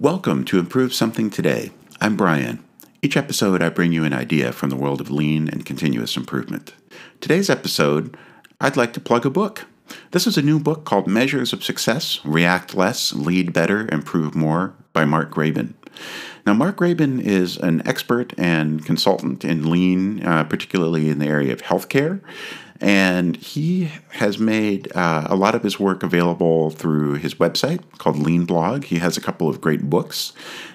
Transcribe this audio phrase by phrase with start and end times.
[0.00, 1.72] Welcome to Improve Something Today.
[2.00, 2.64] I'm Brian.
[3.02, 6.72] Each episode, I bring you an idea from the world of lean and continuous improvement.
[7.20, 8.16] Today's episode,
[8.62, 9.66] I'd like to plug a book.
[10.12, 14.74] This is a new book called Measures of Success React Less, Lead Better, Improve More
[14.94, 15.74] by Mark Graban.
[16.46, 21.52] Now, Mark Graban is an expert and consultant in lean, uh, particularly in the area
[21.52, 22.22] of healthcare.
[22.80, 28.18] And he has made uh, a lot of his work available through his website called
[28.18, 28.84] Lean Blog.
[28.84, 30.32] He has a couple of great books.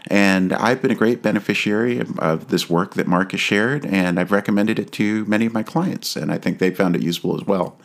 [0.07, 4.19] And I've been a great beneficiary of, of, this work that Mark has shared, and
[4.19, 7.35] I've recommended it to many of my clients, and I think they found it useful
[7.35, 7.75] as well.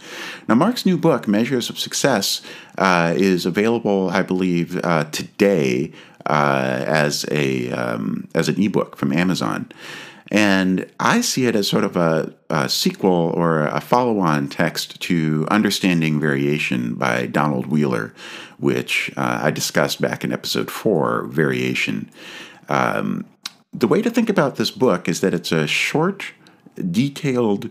[0.47, 2.43] Now, Mark's new book, Measures of Success,
[2.77, 5.93] uh, is available, I believe, uh, today
[6.27, 9.73] uh, as a um, as an ebook from Amazon.
[10.31, 15.01] And I see it as sort of a, a sequel or a follow on text
[15.01, 18.15] to Understanding Variation by Donald Wheeler,
[18.59, 22.11] which uh, I discussed back in episode four Variation.
[22.69, 23.27] Um,
[23.73, 26.27] the way to think about this book is that it's a short,
[26.91, 27.71] detailed,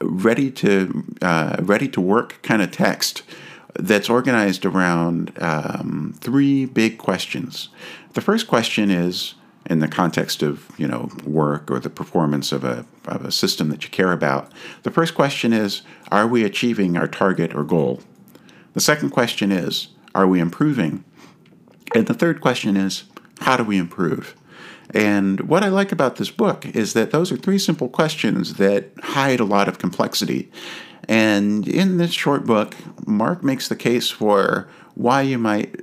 [0.00, 3.22] ready to uh, ready to work kind of text
[3.74, 7.68] that's organized around um, three big questions.
[8.14, 9.34] The first question is
[9.68, 13.68] in the context of you know work or the performance of a, of a system
[13.68, 14.50] that you care about
[14.82, 18.00] the first question is are we achieving our target or goal?
[18.74, 21.04] The second question is are we improving?
[21.94, 23.04] And the third question is
[23.40, 24.34] how do we improve?
[24.94, 28.90] And what I like about this book is that those are three simple questions that
[29.02, 30.50] hide a lot of complexity.
[31.06, 32.74] And in this short book,
[33.06, 35.82] Mark makes the case for why you might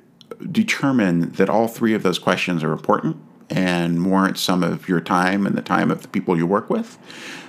[0.52, 3.18] determine that all three of those questions are important
[3.56, 6.98] and warrants some of your time and the time of the people you work with,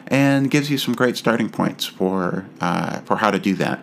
[0.06, 3.80] and gives you some great starting points for uh, for how to do that.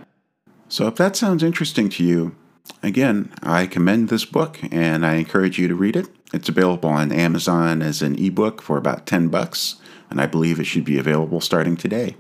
[0.70, 2.36] So if that sounds interesting to you,
[2.82, 6.08] again, I commend this book and I encourage you to read it.
[6.34, 9.76] It's available on Amazon as an ebook for about 10 bucks,
[10.10, 12.16] and I believe it should be available starting today.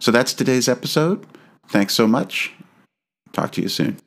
[0.00, 1.24] So that's today's episode.
[1.68, 2.52] Thanks so much.
[3.32, 4.03] Talk to you soon.